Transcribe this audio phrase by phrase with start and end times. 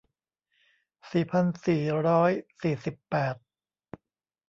[1.11, 3.35] สี่พันสี่ร้อยสี่สิบแปด